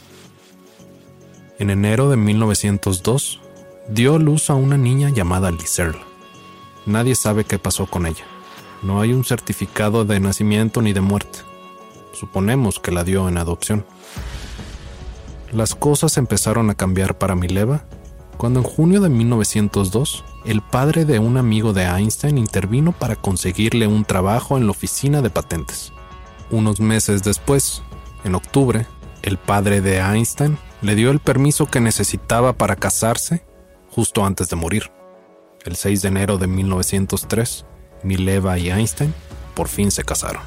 En 1.60 1.70
enero 1.70 2.10
de 2.10 2.16
1902, 2.16 3.42
dio 3.90 4.18
luz 4.18 4.50
a 4.50 4.56
una 4.56 4.78
niña 4.78 5.10
llamada 5.10 5.52
Liserl. 5.52 5.98
Nadie 6.86 7.16
sabe 7.16 7.44
qué 7.44 7.60
pasó 7.60 7.86
con 7.86 8.06
ella. 8.06 8.24
No 8.82 9.02
hay 9.02 9.12
un 9.12 9.26
certificado 9.26 10.06
de 10.06 10.22
nacimiento 10.22 10.82
ni 10.82 10.94
de 10.94 11.02
muerte. 11.02 11.40
Suponemos 12.14 12.80
que 12.80 12.94
la 12.94 13.04
dio 13.04 13.28
en 13.28 13.38
adopción. 13.38 13.86
Las 15.52 15.76
cosas 15.76 16.16
empezaron 16.16 16.70
a 16.70 16.76
cambiar 16.76 17.18
para 17.18 17.36
Mileva 17.36 17.84
cuando 18.38 18.62
en 18.62 18.66
junio 18.66 19.02
de 19.02 19.10
1902 19.10 20.24
el 20.46 20.62
padre 20.62 21.04
de 21.04 21.20
un 21.20 21.36
amigo 21.36 21.74
de 21.74 21.84
Einstein 21.84 22.38
intervino 22.38 22.94
para 22.94 23.18
conseguirle 23.18 23.86
un 23.86 24.06
trabajo 24.06 24.58
en 24.58 24.64
la 24.64 24.72
oficina 24.72 25.22
de 25.22 25.30
patentes. 25.30 25.92
Unos 26.52 26.80
meses 26.80 27.22
después, 27.22 27.84
en 28.24 28.36
octubre, 28.36 28.88
el 29.24 29.38
padre 29.38 29.82
de 29.82 29.98
Einstein 29.98 30.58
le 30.82 30.96
dio 30.96 31.12
el 31.12 31.20
permiso 31.20 31.66
que 31.66 31.82
necesitaba 31.82 32.54
para 32.54 32.76
casarse 32.76 33.44
justo 33.90 34.26
antes 34.26 34.50
de 34.50 34.56
morir. 34.56 34.92
El 35.66 35.76
6 35.76 36.02
de 36.02 36.08
enero 36.08 36.38
de 36.38 36.48
1903, 36.48 37.66
Mileva 38.04 38.58
y 38.58 38.70
Einstein 38.70 39.14
por 39.56 39.68
fin 39.68 39.92
se 39.92 40.04
casaron. 40.04 40.42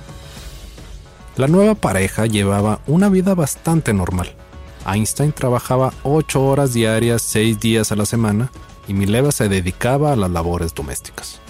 La 1.36 1.48
nueva 1.48 1.74
pareja 1.74 2.26
llevaba 2.26 2.80
una 2.86 3.08
vida 3.08 3.34
bastante 3.34 3.92
normal. 3.92 4.34
Einstein 4.86 5.32
trabajaba 5.32 5.92
8 6.02 6.42
horas 6.42 6.72
diarias 6.72 7.22
6 7.22 7.60
días 7.60 7.92
a 7.92 7.96
la 7.96 8.06
semana 8.06 8.50
y 8.88 8.94
Mileva 8.94 9.32
se 9.32 9.48
dedicaba 9.48 10.12
a 10.12 10.16
las 10.16 10.30
labores 10.30 10.74
domésticas. 10.74 11.40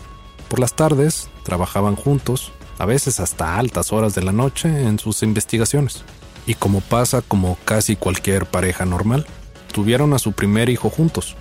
Por 0.48 0.58
las 0.58 0.74
tardes 0.74 1.30
trabajaban 1.44 1.96
juntos, 1.96 2.52
a 2.78 2.84
veces 2.84 3.20
hasta 3.20 3.58
altas 3.58 3.92
horas 3.92 4.14
de 4.14 4.22
la 4.22 4.32
noche 4.32 4.68
en 4.68 4.98
sus 4.98 5.22
investigaciones. 5.22 6.04
Y 6.46 6.54
como 6.54 6.80
pasa 6.80 7.22
como 7.22 7.56
casi 7.64 7.96
cualquier 7.96 8.46
pareja 8.46 8.84
normal, 8.84 9.26
tuvieron 9.72 10.12
a 10.12 10.18
su 10.18 10.32
primer 10.32 10.68
hijo 10.68 10.90
juntos. 10.90 11.36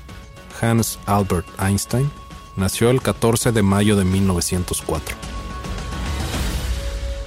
Hans 0.62 1.00
Albert 1.06 1.48
Einstein 1.60 2.10
nació 2.56 2.92
el 2.92 3.02
14 3.02 3.52
de 3.52 3.62
mayo 3.64 3.96
de 3.96 4.06
1904. 4.06 5.16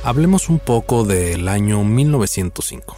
Hablemos 0.04 0.48
un 0.48 0.58
poco 0.58 1.04
del 1.04 1.48
año 1.48 1.82
1905. 1.82 2.96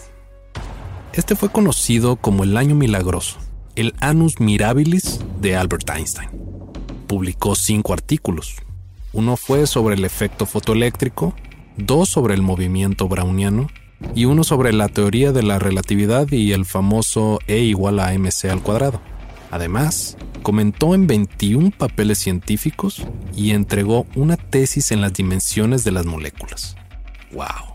Este 1.12 1.36
fue 1.36 1.50
conocido 1.50 2.16
como 2.16 2.44
el 2.44 2.56
año 2.56 2.74
milagroso, 2.74 3.38
el 3.74 3.94
Annus 4.00 4.40
Mirabilis 4.40 5.20
de 5.40 5.56
Albert 5.56 5.88
Einstein. 5.88 6.28
Publicó 7.06 7.54
cinco 7.54 7.92
artículos. 7.92 8.56
Uno 9.12 9.36
fue 9.36 9.66
sobre 9.66 9.94
el 9.94 10.04
efecto 10.04 10.44
fotoeléctrico, 10.44 11.34
dos 11.76 12.08
sobre 12.08 12.34
el 12.34 12.42
movimiento 12.42 13.08
browniano 13.08 13.68
y 14.14 14.24
uno 14.24 14.44
sobre 14.44 14.72
la 14.72 14.88
teoría 14.88 15.32
de 15.32 15.42
la 15.42 15.58
relatividad 15.58 16.30
y 16.30 16.52
el 16.52 16.64
famoso 16.64 17.38
E 17.46 17.58
igual 17.58 18.00
a 18.00 18.12
mc 18.12 18.50
al 18.50 18.62
cuadrado. 18.62 19.00
Además, 19.50 20.16
comentó 20.42 20.94
en 20.94 21.06
21 21.06 21.70
papeles 21.70 22.18
científicos 22.18 23.06
y 23.34 23.52
entregó 23.52 24.06
una 24.14 24.36
tesis 24.36 24.92
en 24.92 25.00
las 25.00 25.12
dimensiones 25.12 25.84
de 25.84 25.92
las 25.92 26.06
moléculas. 26.06 26.76
¡Wow! 27.32 27.74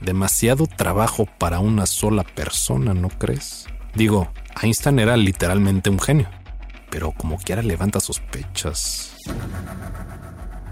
Demasiado 0.00 0.66
trabajo 0.66 1.26
para 1.38 1.58
una 1.58 1.86
sola 1.86 2.22
persona, 2.22 2.94
¿no 2.94 3.08
crees? 3.08 3.66
Digo, 3.94 4.30
Einstein 4.62 4.98
era 4.98 5.16
literalmente 5.16 5.88
un 5.90 5.98
genio, 5.98 6.28
pero 6.90 7.12
como 7.12 7.38
quiera 7.38 7.62
levanta 7.62 7.98
sospechas. 7.98 9.16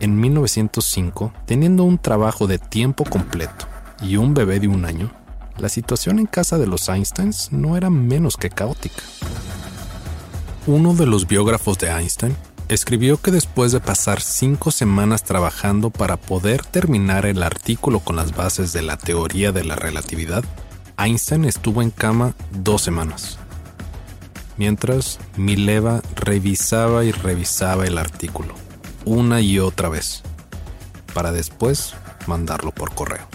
En 0.01 0.21
1905, 0.21 1.33
teniendo 1.47 1.85
un 1.85 1.99
trabajo 1.99 2.47
de 2.47 2.59
tiempo 2.59 3.05
completo 3.05 3.67
y 4.01 4.17
un 4.17 4.35
bebé 4.35 4.61
de 4.61 4.69
un 4.69 4.85
año, 4.85 5.13
la 5.57 5.69
situación 5.69 6.19
en 6.19 6.27
casa 6.27 6.59
de 6.59 6.67
los 6.67 6.89
Einsteins 6.89 7.53
no 7.53 7.77
era 7.77 7.91
menos 7.91 8.37
que 8.37 8.51
caótica. 8.51 9.03
Uno 10.67 10.95
de 10.95 11.07
los 11.07 11.29
biógrafos 11.29 11.79
de 11.79 11.89
Einstein 11.89 12.37
escribió 12.69 13.21
que 13.21 13.31
después 13.31 13.73
de 13.73 13.81
pasar 13.81 14.21
cinco 14.21 14.71
semanas 14.71 15.23
trabajando 15.23 15.91
para 15.91 16.17
poder 16.17 16.65
terminar 16.65 17.27
el 17.27 17.43
artículo 17.43 18.01
con 18.01 18.17
las 18.17 18.35
bases 18.35 18.73
de 18.73 18.83
la 18.83 18.97
teoría 18.97 19.53
de 19.53 19.65
la 19.65 19.77
relatividad, 19.77 20.45
Einstein 20.97 21.45
estuvo 21.45 21.83
en 21.83 21.91
cama 21.91 22.35
dos 22.51 22.83
semanas. 22.83 23.39
Mientras, 24.57 25.19
Mileva 25.37 26.01
revisaba 26.15 27.05
y 27.05 27.13
revisaba 27.13 27.85
el 27.85 27.99
artículo, 27.99 28.55
una 29.05 29.41
y 29.41 29.59
otra 29.59 29.89
vez, 29.89 30.23
para 31.13 31.33
después 31.33 31.95
mandarlo 32.27 32.71
por 32.71 32.95
correo. 32.95 33.27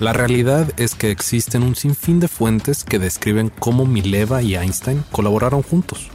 La 0.00 0.12
realidad 0.12 0.72
es 0.76 0.94
que 0.94 1.10
existen 1.10 1.64
un 1.64 1.74
sinfín 1.74 2.20
de 2.20 2.28
fuentes 2.28 2.84
que 2.84 3.00
describen 3.00 3.48
cómo 3.48 3.84
Mileva 3.84 4.42
y 4.42 4.54
Einstein 4.54 5.02
colaboraron 5.10 5.62
juntos. 5.62 6.06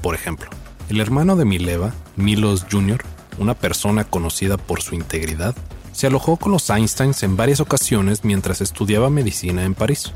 Por 0.00 0.14
ejemplo, 0.14 0.48
el 0.88 1.00
hermano 1.00 1.34
de 1.34 1.44
Mileva, 1.44 1.92
Milos 2.14 2.66
Jr., 2.70 3.02
una 3.38 3.54
persona 3.54 4.04
conocida 4.04 4.58
por 4.58 4.80
su 4.80 4.94
integridad, 4.94 5.56
se 5.90 6.06
alojó 6.06 6.36
con 6.36 6.52
los 6.52 6.70
Einsteins 6.70 7.24
en 7.24 7.36
varias 7.36 7.58
ocasiones 7.58 8.24
mientras 8.24 8.60
estudiaba 8.60 9.10
medicina 9.10 9.64
en 9.64 9.74
París. 9.74 10.12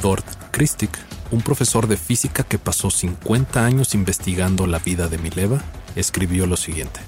Dort 0.00 0.24
Christic, 0.50 0.98
un 1.30 1.42
profesor 1.42 1.88
de 1.88 1.98
física 1.98 2.42
que 2.42 2.58
pasó 2.58 2.90
50 2.90 3.62
años 3.62 3.94
investigando 3.94 4.66
la 4.66 4.78
vida 4.78 5.08
de 5.08 5.18
Mileva, 5.18 5.62
escribió 5.94 6.46
lo 6.46 6.56
siguiente. 6.56 7.00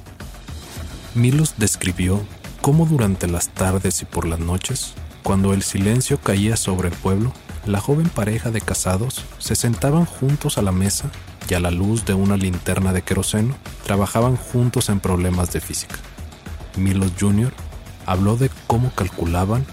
Milos 1.15 1.55
describió 1.57 2.23
cómo 2.61 2.85
durante 2.85 3.27
las 3.27 3.49
tardes 3.49 4.03
y 4.03 4.05
por 4.05 4.27
las 4.27 4.41
noches 4.41 4.95
cuando 5.27 5.53
el 5.53 5.65
silencio 5.65 6.21
caía 6.21 6.57
sobre 6.57 6.87
el 6.87 6.95
pueblo, 6.95 7.33
la 7.67 7.81
joven 7.81 8.09
pareja 8.09 8.53
de 8.53 8.61
casados 8.61 9.25
se 9.39 9.57
sentaban 9.57 10.05
juntos 10.05 10.57
a 10.57 10.63
la 10.63 10.71
mesa 10.71 11.11
y 11.51 11.55
a 11.55 11.59
la 11.59 11.73
luz 11.73 12.05
de 12.05 12.15
una 12.15 12.37
linterna 12.37 12.93
de 12.93 13.03
queroseno 13.03 13.57
trabajaban 13.85 14.37
juntos 14.37 14.89
en 14.89 15.01
problemas 15.01 15.53
de 15.53 15.61
física. 15.61 15.97
Milos 16.77 17.11
Jr. 17.19 17.53
habló 18.07 18.37
de 18.37 18.53
cómo 18.69 18.93
calculaban, 18.95 19.67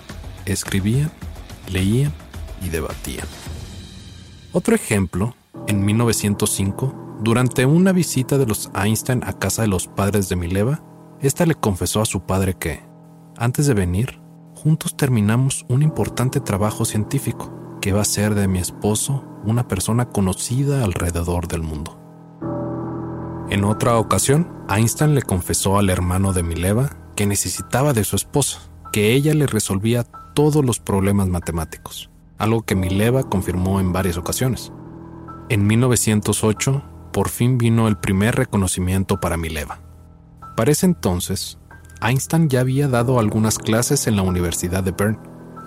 escribían, 0.45 1.11
leían 1.71 2.13
y 2.65 2.69
debatían. 2.69 3.27
Otro 4.53 4.73
ejemplo, 4.73 5.35
en 5.67 5.85
1905, 5.85 7.19
durante 7.21 7.67
una 7.67 7.91
visita 7.91 8.39
de 8.39 8.47
los 8.47 8.71
Einstein 8.73 9.23
a 9.23 9.33
casa 9.33 9.61
de 9.61 9.67
los 9.67 9.85
padres 9.85 10.29
de 10.29 10.35
Mileva, 10.35 10.83
ésta 11.21 11.45
le 11.45 11.53
confesó 11.53 12.01
a 12.01 12.07
su 12.07 12.21
padre 12.21 12.55
que, 12.55 12.81
antes 13.37 13.67
de 13.67 13.75
venir, 13.75 14.22
juntos 14.63 14.95
terminamos 14.95 15.65
un 15.67 15.81
importante 15.83 16.39
trabajo 16.39 16.85
científico 16.85 17.51
que 17.81 17.91
va 17.91 18.01
a 18.01 18.05
ser 18.05 18.33
de 18.33 18.47
mi 18.47 18.59
esposo 18.59 19.25
una 19.43 19.67
persona 19.67 20.05
conocida 20.05 20.85
alrededor 20.85 21.49
del 21.49 21.63
mundo. 21.63 21.99
En 23.49 23.65
otra 23.65 23.97
ocasión, 23.97 24.49
Einstein 24.69 25.15
le 25.15 25.21
confesó 25.21 25.77
al 25.77 25.89
hermano 25.89 26.31
de 26.31 26.43
Mileva 26.43 26.91
que 27.13 27.25
necesitaba 27.25 27.91
de 27.91 28.05
su 28.05 28.15
esposa, 28.15 28.61
que 28.93 29.11
ella 29.11 29.33
le 29.33 29.47
resolvía 29.47 30.05
todos 30.33 30.63
los 30.63 30.79
problemas 30.79 31.27
matemáticos, 31.27 32.09
algo 32.37 32.61
que 32.61 32.75
Mileva 32.75 33.23
confirmó 33.23 33.81
en 33.81 33.91
varias 33.91 34.15
ocasiones. 34.15 34.71
En 35.49 35.67
1908, 35.67 36.83
por 37.11 37.27
fin 37.27 37.57
vino 37.57 37.89
el 37.89 37.97
primer 37.97 38.35
reconocimiento 38.35 39.19
para 39.19 39.35
Mileva. 39.35 39.81
Para 40.55 40.71
ese 40.71 40.85
entonces, 40.85 41.59
Einstein 42.03 42.49
ya 42.49 42.59
había 42.59 42.89
dado 42.89 43.17
algunas 43.17 43.57
clases 43.57 44.07
en 44.07 44.17
la 44.17 44.23
Universidad 44.23 44.83
de 44.83 44.91
Bern 44.91 45.17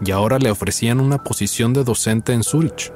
y 0.04 0.10
ahora 0.10 0.38
le 0.38 0.50
ofrecían 0.50 1.00
una 1.00 1.24
posición 1.24 1.72
de 1.72 1.82
docente 1.82 2.34
en 2.34 2.42
Zurich. 2.42 2.92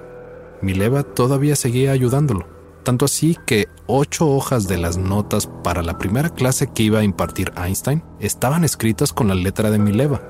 Mileva 0.61 1.03
todavía 1.03 1.57
seguía 1.57 1.93
ayudándolo, 1.93 2.47
tanto 2.83 3.07
así 3.07 3.39
que 3.47 3.67
ocho 3.87 4.29
hojas 4.29 4.69
de 4.69 4.77
las 4.77 4.99
notas 4.99 5.49
para 5.65 5.83
la 5.83 5.97
primera 5.97 6.29
clase 6.29 6.67
que 6.67 6.83
iba 6.83 6.99
a 6.99 7.05
impartir 7.05 7.53
Einstein 7.57 8.03
estaban 8.21 8.63
escritas 8.63 9.13
con 9.15 9.29
la 9.29 9.35
letra 9.35 9.71
de 9.71 9.79
Mileva. 9.79 10.21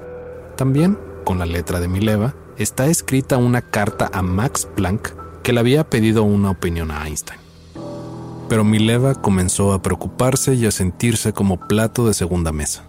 También, 0.56 0.96
con 1.24 1.40
la 1.40 1.46
letra 1.46 1.80
de 1.80 1.88
Mileva, 1.88 2.36
está 2.58 2.86
escrita 2.86 3.38
una 3.38 3.60
carta 3.60 4.08
a 4.12 4.22
Max 4.22 4.68
Planck 4.76 5.42
que 5.42 5.52
le 5.52 5.60
había 5.60 5.88
pedido 5.88 6.22
una 6.22 6.50
opinión 6.50 6.92
a 6.92 7.06
Einstein. 7.06 7.40
Pero 8.48 8.62
Mileva 8.62 9.14
comenzó 9.14 9.72
a 9.72 9.82
preocuparse 9.82 10.54
y 10.54 10.66
a 10.66 10.70
sentirse 10.70 11.32
como 11.32 11.58
plato 11.68 12.06
de 12.06 12.14
segunda 12.14 12.52
mesa. 12.52 12.84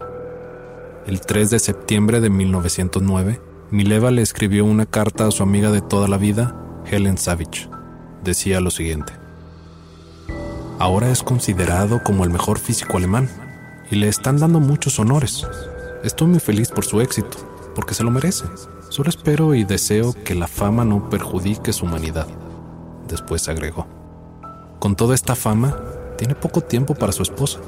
El 1.08 1.20
3 1.20 1.50
de 1.50 1.58
septiembre 1.58 2.22
de 2.22 2.30
1909, 2.30 3.42
Mileva 3.72 4.12
le 4.12 4.22
escribió 4.22 4.66
una 4.66 4.86
carta 4.86 5.26
a 5.26 5.32
su 5.32 5.42
amiga 5.42 5.72
de 5.72 5.82
toda 5.82 6.08
la 6.08 6.18
vida, 6.18 6.56
Helen 6.86 7.18
Savage. 7.18 7.68
Decía 8.24 8.62
lo 8.62 8.70
siguiente. 8.70 9.12
Ahora 10.78 11.10
es 11.10 11.24
considerado 11.24 12.04
como 12.04 12.24
el 12.24 12.30
mejor 12.30 12.60
físico 12.60 12.98
alemán 12.98 13.28
y 13.90 13.96
le 13.96 14.10
están 14.10 14.38
dando 14.38 14.60
muchos 14.60 15.00
honores. 15.00 15.48
Estoy 16.04 16.28
muy 16.28 16.40
feliz 16.40 16.70
por 16.70 16.86
su 16.86 17.02
éxito, 17.02 17.36
porque 17.74 17.96
se 17.96 18.04
lo 18.04 18.12
merece. 18.12 18.46
Solo 18.90 19.10
espero 19.10 19.56
y 19.56 19.64
deseo 19.64 20.14
que 20.24 20.36
la 20.36 20.48
fama 20.48 20.86
no 20.86 21.10
perjudique 21.10 21.74
su 21.74 21.86
humanidad. 21.86 22.28
Después 23.08 23.50
agregó. 23.50 23.88
Con 24.80 24.96
toda 24.96 25.16
esta 25.16 25.34
fama, 25.34 25.76
tiene 26.20 26.36
poco 26.36 26.62
tiempo 26.62 26.94
para 26.94 27.12
su 27.12 27.24
esposa. 27.24 27.60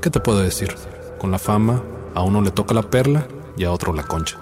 ¿Qué 0.00 0.08
te 0.08 0.20
puedo 0.20 0.38
decir? 0.38 0.74
Con 1.18 1.30
la 1.30 1.38
fama 1.38 1.82
a 2.18 2.22
uno 2.22 2.42
le 2.42 2.50
toca 2.50 2.74
la 2.74 2.82
perla 2.82 3.28
y 3.56 3.62
a 3.62 3.70
otro 3.70 3.92
la 3.92 4.02
concha. 4.02 4.38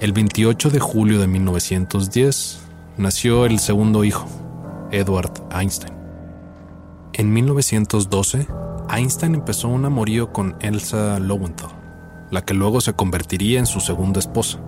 El 0.00 0.12
28 0.12 0.68
de 0.68 0.80
julio 0.80 1.18
de 1.18 1.26
1910 1.26 2.58
nació 2.98 3.46
el 3.46 3.58
segundo 3.58 4.04
hijo, 4.04 4.26
Edward 4.90 5.32
Einstein. 5.50 5.94
En 7.14 7.32
1912, 7.32 8.48
Einstein 8.90 9.34
empezó 9.34 9.68
un 9.68 9.86
amorío 9.86 10.30
con 10.30 10.56
Elsa 10.60 11.18
Lowenthal, 11.18 11.70
la 12.30 12.44
que 12.44 12.52
luego 12.52 12.82
se 12.82 12.92
convertiría 12.92 13.58
en 13.58 13.66
su 13.66 13.80
segunda 13.80 14.20
esposa. 14.20 14.58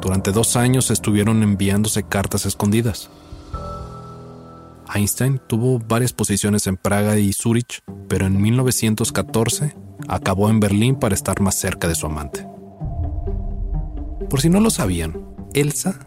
Durante 0.00 0.32
dos 0.32 0.56
años 0.56 0.90
estuvieron 0.90 1.42
enviándose 1.42 2.04
cartas 2.04 2.46
escondidas. 2.46 3.10
Einstein 4.92 5.40
tuvo 5.46 5.78
varias 5.78 6.12
posiciones 6.12 6.66
en 6.66 6.76
Praga 6.76 7.18
y 7.18 7.32
Zurich, 7.32 7.82
pero 8.08 8.26
en 8.26 8.40
1914 8.40 9.74
acabó 10.08 10.50
en 10.50 10.60
Berlín 10.60 10.96
para 10.96 11.14
estar 11.14 11.40
más 11.40 11.54
cerca 11.54 11.88
de 11.88 11.94
su 11.94 12.06
amante. 12.06 12.46
Por 14.28 14.40
si 14.40 14.48
no 14.48 14.60
lo 14.60 14.70
sabían, 14.70 15.24
Elsa 15.54 15.98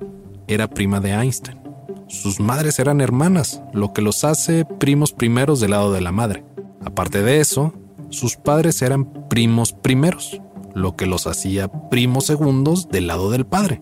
era 0.47 0.69
prima 0.69 0.99
de 0.99 1.11
Einstein. 1.11 1.59
Sus 2.07 2.39
madres 2.39 2.79
eran 2.79 3.01
hermanas, 3.01 3.61
lo 3.73 3.93
que 3.93 4.01
los 4.01 4.23
hace 4.23 4.65
primos 4.65 5.11
primeros 5.11 5.59
del 5.59 5.71
lado 5.71 5.91
de 5.91 6.01
la 6.01 6.11
madre. 6.11 6.45
Aparte 6.85 7.21
de 7.21 7.39
eso, 7.39 7.73
sus 8.09 8.37
padres 8.37 8.81
eran 8.81 9.27
primos 9.27 9.73
primeros, 9.73 10.41
lo 10.73 10.95
que 10.95 11.05
los 11.05 11.27
hacía 11.27 11.67
primos 11.89 12.25
segundos 12.25 12.87
del 12.89 13.07
lado 13.07 13.29
del 13.29 13.45
padre. 13.45 13.81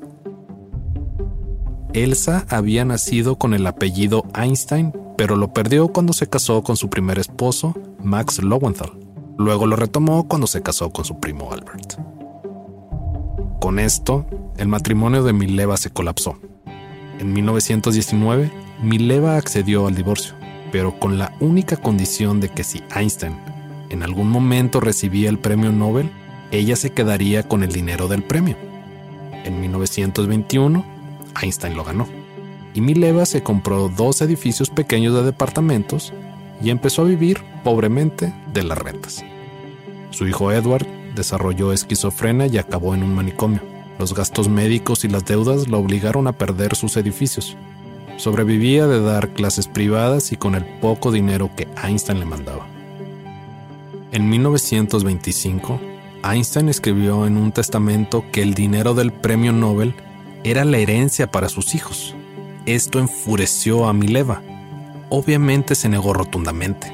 Elsa 1.95 2.45
había 2.49 2.84
nacido 2.84 3.38
con 3.38 3.53
el 3.53 3.65
apellido 3.65 4.25
Einstein, 4.36 4.91
pero 5.17 5.38
lo 5.38 5.53
perdió 5.53 5.88
cuando 5.88 6.12
se 6.12 6.27
casó 6.27 6.62
con 6.62 6.75
su 6.75 6.89
primer 6.89 7.19
esposo, 7.19 7.73
Max 8.03 8.43
Lowenthal. 8.43 8.91
Luego 9.38 9.65
lo 9.65 9.77
retomó 9.77 10.27
cuando 10.27 10.45
se 10.45 10.62
casó 10.62 10.91
con 10.91 11.05
su 11.05 11.21
primo 11.21 11.53
Albert. 11.53 11.93
Con 13.62 13.79
esto, 13.79 14.25
el 14.58 14.67
matrimonio 14.67 15.23
de 15.23 15.31
Mileva 15.31 15.77
se 15.77 15.89
colapsó. 15.89 16.38
En 17.19 17.31
1919, 17.31 18.51
Mileva 18.84 19.38
accedió 19.38 19.88
al 19.88 19.95
divorcio, 19.95 20.34
pero 20.73 20.99
con 20.99 21.17
la 21.17 21.34
única 21.39 21.77
condición 21.77 22.41
de 22.41 22.49
que 22.49 22.65
si 22.65 22.84
Einstein 22.93 23.38
en 23.89 24.03
algún 24.03 24.29
momento 24.29 24.81
recibía 24.81 25.29
el 25.29 25.39
premio 25.39 25.71
Nobel, 25.71 26.12
ella 26.51 26.75
se 26.75 26.91
quedaría 26.91 27.43
con 27.43 27.63
el 27.63 27.71
dinero 27.71 28.10
del 28.10 28.21
premio. 28.21 28.58
En 29.45 29.62
1921, 29.62 30.94
Einstein 31.41 31.75
lo 31.75 31.83
ganó. 31.83 32.07
Y 32.73 32.81
Mileva 32.81 33.25
se 33.25 33.43
compró 33.43 33.89
dos 33.89 34.21
edificios 34.21 34.69
pequeños 34.69 35.13
de 35.13 35.23
departamentos 35.23 36.13
y 36.61 36.69
empezó 36.69 37.03
a 37.03 37.05
vivir 37.05 37.41
pobremente 37.63 38.33
de 38.53 38.63
las 38.63 38.77
rentas. 38.77 39.23
Su 40.11 40.27
hijo 40.27 40.51
Edward 40.51 40.85
desarrolló 41.15 41.71
esquizofrenia 41.71 42.47
y 42.47 42.57
acabó 42.57 42.93
en 42.93 43.03
un 43.03 43.15
manicomio. 43.15 43.61
Los 43.97 44.13
gastos 44.13 44.49
médicos 44.49 45.05
y 45.05 45.07
las 45.07 45.25
deudas 45.25 45.67
lo 45.67 45.79
obligaron 45.79 46.27
a 46.27 46.33
perder 46.33 46.75
sus 46.75 46.97
edificios. 46.97 47.55
Sobrevivía 48.17 48.87
de 48.87 49.01
dar 49.01 49.29
clases 49.29 49.67
privadas 49.67 50.31
y 50.31 50.37
con 50.37 50.55
el 50.55 50.65
poco 50.65 51.11
dinero 51.11 51.49
que 51.55 51.67
Einstein 51.83 52.19
le 52.19 52.25
mandaba. 52.25 52.67
En 54.11 54.29
1925, 54.29 55.79
Einstein 56.23 56.69
escribió 56.69 57.27
en 57.27 57.37
un 57.37 57.51
testamento 57.51 58.23
que 58.31 58.41
el 58.41 58.53
dinero 58.53 58.93
del 58.93 59.11
premio 59.11 59.51
Nobel 59.51 59.93
era 60.45 60.63
la 60.63 60.77
herencia 60.77 61.31
para 61.31 61.49
sus 61.49 61.73
hijos. 61.73 62.15
Esto 62.67 62.99
enfureció 62.99 63.88
a 63.88 63.93
Mileva. 63.93 64.43
Obviamente 65.10 65.73
se 65.73 65.89
negó 65.89 66.13
rotundamente. 66.13 66.93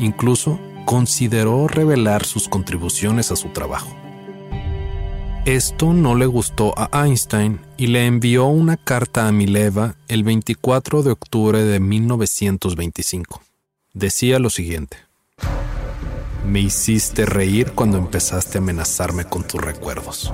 Incluso 0.00 0.58
consideró 0.84 1.68
revelar 1.68 2.24
sus 2.24 2.48
contribuciones 2.48 3.30
a 3.30 3.36
su 3.36 3.50
trabajo. 3.50 3.94
Esto 5.44 5.92
no 5.92 6.16
le 6.16 6.26
gustó 6.26 6.74
a 6.76 7.04
Einstein 7.04 7.60
y 7.76 7.86
le 7.86 8.04
envió 8.04 8.46
una 8.46 8.76
carta 8.76 9.28
a 9.28 9.32
Mileva 9.32 9.94
el 10.08 10.24
24 10.24 11.04
de 11.04 11.12
octubre 11.12 11.62
de 11.62 11.78
1925. 11.78 13.42
Decía 13.94 14.40
lo 14.40 14.50
siguiente. 14.50 14.96
Me 16.44 16.60
hiciste 16.60 17.26
reír 17.26 17.72
cuando 17.72 17.96
empezaste 17.96 18.58
a 18.58 18.60
amenazarme 18.60 19.24
con 19.24 19.46
tus 19.46 19.60
recuerdos. 19.60 20.32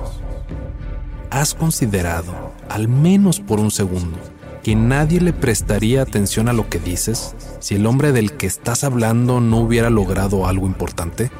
¿Has 1.35 1.53
considerado, 1.53 2.53
al 2.69 2.87
menos 2.87 3.41
por 3.41 3.59
un 3.59 3.69
segundo, 3.69 4.17
que 4.63 4.73
nadie 4.73 5.19
le 5.19 5.33
prestaría 5.33 6.01
atención 6.01 6.47
a 6.47 6.53
lo 6.53 6.69
que 6.69 6.79
dices 6.79 7.35
si 7.59 7.75
el 7.75 7.87
hombre 7.87 8.13
del 8.13 8.37
que 8.37 8.47
estás 8.47 8.85
hablando 8.85 9.41
no 9.41 9.57
hubiera 9.57 9.89
logrado 9.89 10.47
algo 10.47 10.65
importante? 10.65 11.31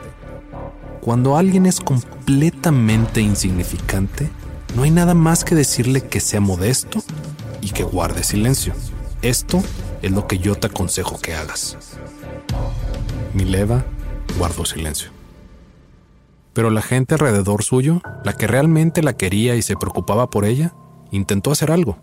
Cuando 0.99 1.37
alguien 1.37 1.65
es 1.65 1.79
completamente 1.79 3.21
insignificante, 3.21 4.29
no 4.75 4.83
hay 4.83 4.91
nada 4.91 5.13
más 5.13 5.45
que 5.45 5.55
decirle 5.55 6.01
que 6.01 6.19
sea 6.19 6.41
modesto 6.41 7.01
y 7.61 7.69
que 7.69 7.83
guarde 7.83 8.25
silencio. 8.25 8.73
Esto 9.21 9.63
es 10.01 10.11
lo 10.11 10.27
que 10.27 10.39
yo 10.39 10.55
te 10.55 10.67
aconsejo 10.67 11.21
que 11.21 11.35
hagas. 11.35 11.77
Mileva 13.33 13.85
guardó 14.37 14.65
silencio. 14.65 15.14
Pero 16.55 16.69
la 16.69 16.81
gente 16.81 17.15
alrededor 17.15 17.63
suyo, 17.63 18.01
la 18.23 18.33
que 18.33 18.47
realmente 18.47 19.03
la 19.03 19.13
quería 19.13 19.55
y 19.55 19.61
se 19.61 19.75
preocupaba 19.75 20.29
por 20.29 20.45
ella, 20.45 20.73
intentó 21.11 21.51
hacer 21.51 21.69
algo. 21.69 21.97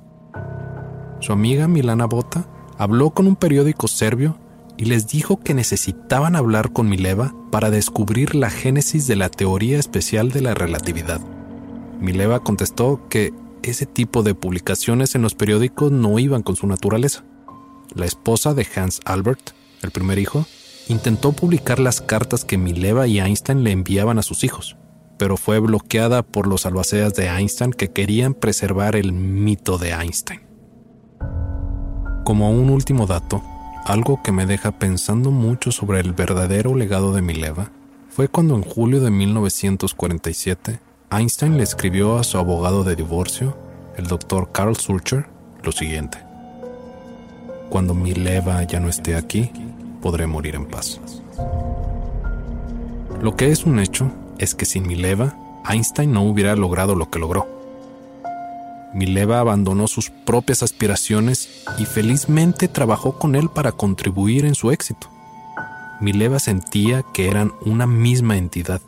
Su 1.20 1.32
amiga 1.32 1.68
Milana 1.68 2.04
Bota 2.04 2.46
habló 2.76 3.10
con 3.10 3.26
un 3.26 3.34
periódico 3.34 3.88
serbio 3.88 4.38
y 4.76 4.84
les 4.84 5.08
dijo 5.08 5.40
que 5.40 5.54
necesitaban 5.54 6.36
hablar 6.36 6.70
con 6.72 6.86
Mileva 6.86 7.34
para 7.50 7.70
descubrir 7.70 8.34
la 8.34 8.50
génesis 8.50 9.06
de 9.06 9.16
la 9.16 9.30
teoría 9.30 9.78
especial 9.78 10.30
de 10.30 10.42
la 10.42 10.52
relatividad. 10.52 11.20
Mileva 11.98 12.40
contestó 12.40 13.08
que 13.08 13.32
ese 13.62 13.86
tipo 13.86 14.22
de 14.22 14.34
publicaciones 14.34 15.14
en 15.14 15.22
los 15.22 15.34
periódicos 15.34 15.92
no 15.92 16.18
iban 16.18 16.42
con 16.42 16.56
su 16.56 16.66
naturaleza. 16.66 17.24
La 17.94 18.04
esposa 18.04 18.52
de 18.52 18.66
Hans 18.76 19.00
Albert, 19.06 19.52
el 19.80 19.92
primer 19.92 20.18
hijo, 20.18 20.44
intentó 20.88 21.32
publicar 21.32 21.78
las 21.78 22.00
cartas 22.00 22.44
que 22.44 22.58
Mileva 22.58 23.06
y 23.06 23.20
Einstein 23.20 23.64
le 23.64 23.72
enviaban 23.72 24.18
a 24.18 24.22
sus 24.22 24.44
hijos, 24.44 24.76
pero 25.18 25.36
fue 25.36 25.58
bloqueada 25.58 26.22
por 26.22 26.46
los 26.46 26.66
albaceas 26.66 27.14
de 27.14 27.28
Einstein 27.28 27.72
que 27.72 27.90
querían 27.90 28.34
preservar 28.34 28.96
el 28.96 29.12
mito 29.12 29.78
de 29.78 29.90
Einstein. 29.90 30.40
Como 32.24 32.50
un 32.50 32.70
último 32.70 33.06
dato, 33.06 33.42
algo 33.84 34.22
que 34.22 34.32
me 34.32 34.46
deja 34.46 34.78
pensando 34.78 35.30
mucho 35.30 35.72
sobre 35.72 36.00
el 36.00 36.12
verdadero 36.12 36.74
legado 36.74 37.12
de 37.12 37.22
Mileva 37.22 37.70
fue 38.08 38.28
cuando 38.28 38.54
en 38.54 38.62
julio 38.62 39.00
de 39.00 39.10
1947 39.10 40.80
Einstein 41.10 41.56
le 41.56 41.62
escribió 41.62 42.18
a 42.18 42.24
su 42.24 42.38
abogado 42.38 42.84
de 42.84 42.94
divorcio, 42.96 43.56
el 43.96 44.06
doctor 44.06 44.50
Carl 44.52 44.76
Sulcher, 44.76 45.26
lo 45.62 45.72
siguiente. 45.72 46.18
Cuando 47.70 47.94
Mileva 47.94 48.62
ya 48.64 48.80
no 48.80 48.88
esté 48.88 49.16
aquí, 49.16 49.50
podré 50.02 50.26
morir 50.26 50.54
en 50.54 50.66
paz. 50.66 51.00
Lo 53.22 53.34
que 53.36 53.50
es 53.50 53.64
un 53.64 53.78
hecho 53.78 54.10
es 54.36 54.54
que 54.54 54.66
sin 54.66 54.86
Mileva, 54.86 55.34
Einstein 55.66 56.12
no 56.12 56.22
hubiera 56.24 56.54
logrado 56.56 56.94
lo 56.94 57.08
que 57.08 57.18
logró 57.18 57.62
Mileva 58.92 59.40
abandonó 59.40 59.88
sus 59.88 60.10
propias 60.10 60.62
aspiraciones 60.62 61.64
y 61.78 61.86
felizmente 61.86 62.68
trabajó 62.68 63.18
con 63.18 63.34
él 63.34 63.48
para 63.48 63.72
contribuir 63.72 64.44
en 64.44 64.54
su 64.54 64.70
éxito. 64.70 65.08
Mileva 66.00 66.38
sentía 66.38 67.02
que 67.14 67.28
eran 67.28 67.52
una 67.64 67.86
misma 67.86 68.36
entidad. 68.36 68.82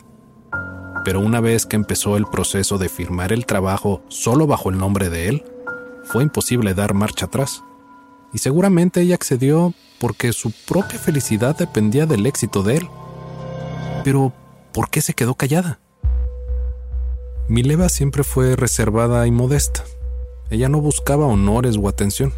Pero 1.03 1.19
una 1.19 1.39
vez 1.39 1.65
que 1.65 1.75
empezó 1.75 2.17
el 2.17 2.25
proceso 2.25 2.77
de 2.77 2.89
firmar 2.89 3.31
el 3.31 3.45
trabajo 3.45 4.01
solo 4.07 4.47
bajo 4.47 4.69
el 4.69 4.77
nombre 4.77 5.09
de 5.09 5.29
él, 5.29 5.43
fue 6.03 6.23
imposible 6.23 6.73
dar 6.73 6.93
marcha 6.93 7.25
atrás. 7.25 7.63
Y 8.31 8.39
seguramente 8.39 9.01
ella 9.01 9.15
accedió 9.15 9.73
porque 9.99 10.33
su 10.33 10.51
propia 10.51 10.99
felicidad 10.99 11.55
dependía 11.55 12.05
del 12.05 12.25
éxito 12.25 12.63
de 12.63 12.77
él. 12.77 12.89
Pero, 14.03 14.33
¿por 14.73 14.89
qué 14.89 15.01
se 15.01 15.13
quedó 15.13 15.35
callada? 15.35 15.79
Mileva 17.47 17.89
siempre 17.89 18.23
fue 18.23 18.55
reservada 18.55 19.25
y 19.27 19.31
modesta. 19.31 19.83
Ella 20.49 20.69
no 20.69 20.81
buscaba 20.81 21.25
honores 21.25 21.77
o 21.77 21.87
atención. 21.87 22.33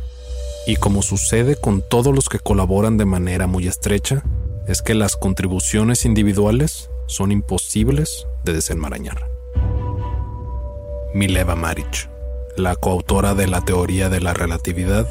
Y 0.66 0.76
como 0.76 1.02
sucede 1.02 1.56
con 1.56 1.82
todos 1.82 2.14
los 2.14 2.28
que 2.28 2.40
colaboran 2.40 2.98
de 2.98 3.06
manera 3.06 3.48
muy 3.48 3.68
estrecha, 3.68 4.24
es 4.68 4.82
que 4.82 4.96
las 4.96 5.16
contribuciones 5.16 6.04
individuales 6.04 6.90
son 7.08 7.32
imposibles 7.32 8.28
de 8.44 8.54
desenmarañar. 8.54 9.30
Mileva 11.14 11.56
Maric, 11.56 12.10
la 12.58 12.76
coautora 12.76 13.34
de 13.34 13.48
la 13.48 13.64
teoría 13.64 14.10
de 14.10 14.20
la 14.20 14.34
relatividad, 14.34 15.08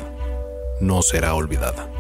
no 0.81 1.01
será 1.01 1.35
olvidada. 1.35 1.91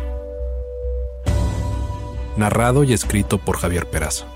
Narrado 2.37 2.85
y 2.85 2.93
escrito 2.93 3.39
por 3.39 3.59
Javier 3.59 3.89
Peraza. 3.89 4.27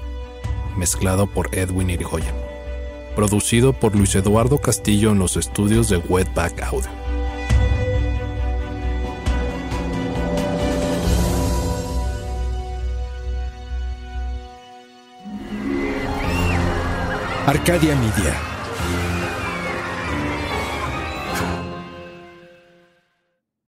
Mezclado 0.77 1.27
por 1.27 1.55
Edwin 1.55 1.91
Irigoyen 1.91 2.51
producido 3.15 3.73
por 3.73 3.95
Luis 3.95 4.15
Eduardo 4.15 4.59
Castillo 4.59 5.11
en 5.11 5.19
los 5.19 5.37
estudios 5.37 5.89
de 5.89 5.99
Wetback 5.99 6.63
Audio. 6.63 6.89
Arcadia 17.47 17.97
Media. 17.97 18.60